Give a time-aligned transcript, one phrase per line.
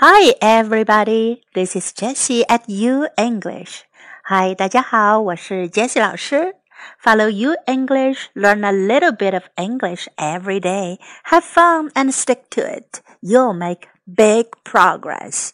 [0.00, 1.42] Hi, everybody.
[1.54, 3.82] This is Jessie at U English.
[4.28, 6.54] Hi, 大家好，我是 Jessie 老师。
[7.02, 11.00] Follow U English, learn a little bit of English every day.
[11.24, 13.00] Have fun and stick to it.
[13.20, 15.50] You'll make big progress.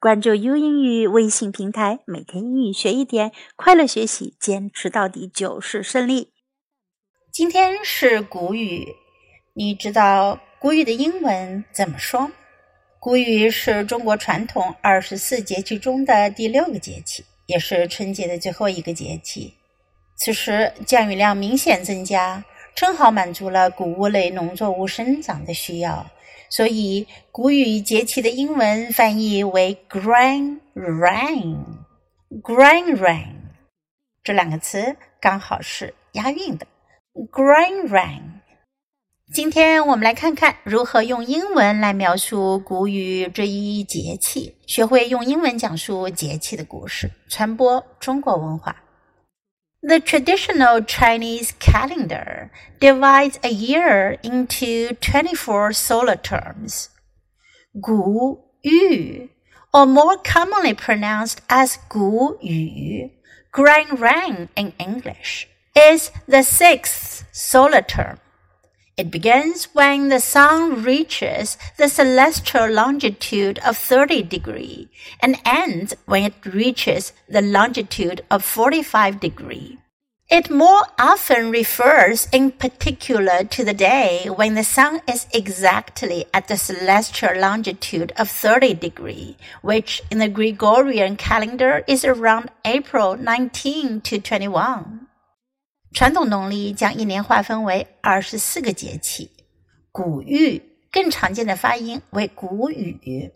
[0.00, 6.32] 关注 U 英语微信平台，每天英语学一点，快乐学习，坚持到底就是胜利。
[7.30, 8.96] 今天是谷雨，
[9.54, 12.32] 你知道谷雨的英文怎么说？
[13.00, 19.54] 谷雨是中国传统二十四节气中的第六个节气，也是春节的最后一个节气。
[20.16, 22.44] 此时降雨量明显增加，
[22.74, 26.10] 正好满足了谷物类农作物生长的需要，
[26.50, 31.56] 所以谷雨节气的英文翻译为 “grain rain”。
[32.42, 33.28] “grain rain”
[34.24, 36.66] 这两个词刚好是押韵的
[37.30, 38.37] ，“grain rain”。
[39.30, 48.74] 今天我们来看看如何用英文来描述谷雨这一节气，学会用英文讲述节气的故事，传播中国文化。
[49.82, 52.48] The traditional Chinese calendar
[52.80, 56.86] divides a year into 24 solar terms.
[57.74, 59.28] Gu Yu,
[59.72, 63.10] or more commonly pronounced as Gu Yu,
[63.52, 68.16] Grain Rain) in English, is the sixth solar term.
[68.98, 74.88] It begins when the sun reaches the celestial longitude of 30 degree
[75.20, 79.78] and ends when it reaches the longitude of 45 degree.
[80.28, 86.48] It more often refers in particular to the day when the sun is exactly at
[86.48, 94.00] the celestial longitude of 30 degree, which in the Gregorian calendar is around April 19
[94.00, 94.97] to 21.
[95.92, 99.30] 传统农历将一年划分为二十四个节气，
[99.90, 103.32] 谷雨更常见的发音为谷雨，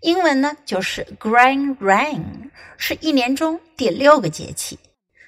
[0.00, 4.78] 英文呢就是 Grand Rain，是一年中第六个节气。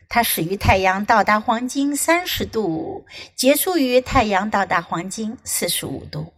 [0.09, 3.05] 它始于太阳到达黄金三十度，
[3.37, 6.33] 结束于太阳到达黄金四十五度。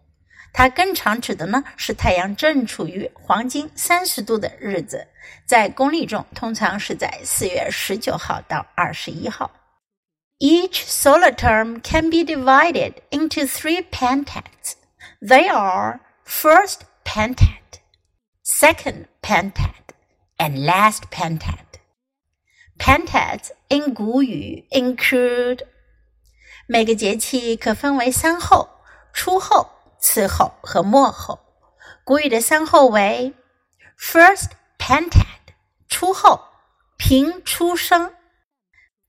[0.52, 5.06] 它更常指的呢是太阳正处于黄金三十度的日子，
[5.46, 9.50] 在公历中通常是在四月十九号到二十一号。
[10.44, 14.74] Each solar term can be divided into three pentads.
[15.20, 17.78] They are first pentad,
[18.42, 19.94] second pentad,
[20.40, 21.78] and last pentad.
[22.76, 25.60] Pentads in 谷雨 include
[26.66, 28.68] 每个节气可分为三候、
[29.12, 29.70] 初候、
[30.00, 31.38] 次候和末候。
[32.02, 33.32] 谷雨的三候为
[33.96, 35.54] first pentad，
[35.88, 36.40] 初候，
[36.96, 38.12] 平出生。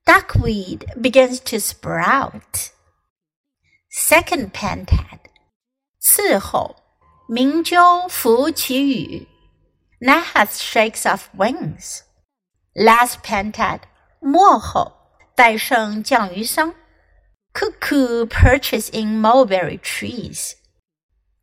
[0.05, 2.71] Duckweed begins to sprout.
[3.89, 5.19] Second pentad.
[6.01, 6.75] 伺候，
[7.29, 9.27] 明鸠拂其羽。
[10.01, 12.01] Nahas shakes off wings.
[12.73, 13.81] Last pentad.
[14.19, 14.91] 末候，
[15.35, 16.73] 戴胜降于桑。
[17.53, 20.55] Cuckoo perches in mulberry trees.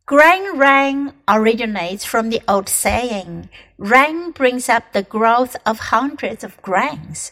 [0.05, 6.61] Grain rain originates from the old saying, rain brings up the growth of hundreds of
[6.61, 7.31] grains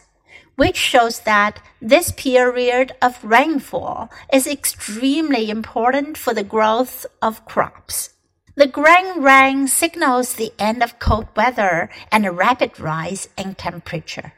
[0.60, 8.10] which shows that this period of rainfall is extremely important for the growth of crops.
[8.56, 14.34] The grain rain signals the end of cold weather and a rapid rise in temperature.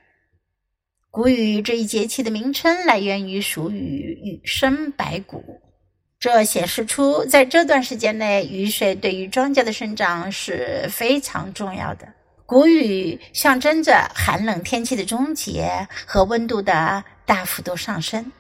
[12.52, 18.30] 谷雨象征着寒冷天气的终结和温度的大幅度上升。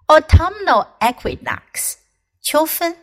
[0.09, 1.97] autumnal equinox
[2.41, 2.97] 秋分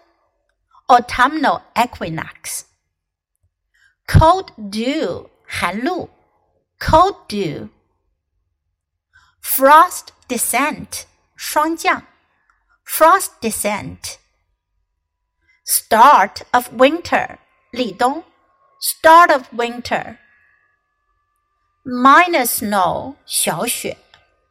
[0.87, 2.63] autumnal equinox
[4.07, 6.09] cold dew 寒露
[6.79, 7.69] cold dew
[9.41, 11.03] frost descent
[11.35, 12.03] 霜降
[12.84, 14.18] frost descent.
[15.64, 17.38] Start of winter,
[17.72, 18.24] 立冬.
[18.80, 20.18] Start of winter.
[21.84, 23.96] minor snow, 小雪.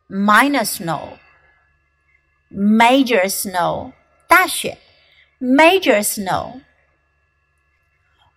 [0.09, 1.19] Minor snow.
[2.51, 3.93] Major snow,
[4.27, 4.77] 大雪.
[5.39, 6.61] Major snow.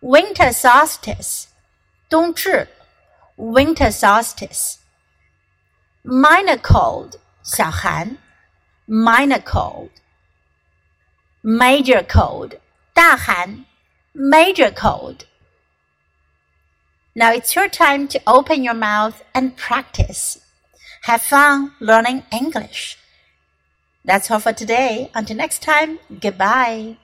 [0.00, 1.47] Winter solstice,
[2.09, 2.69] 冬至.
[3.37, 4.79] Winter solstice.
[6.05, 8.19] Minor cold, 小寒
[8.87, 9.90] minor cold
[11.43, 12.58] major cold
[12.94, 13.64] 大寒
[14.14, 15.26] major cold
[17.14, 20.40] now it's your time to open your mouth and practice.
[21.02, 22.96] Have fun learning English.
[24.02, 25.11] That's all for today.
[25.14, 26.96] Until next time, goodbye.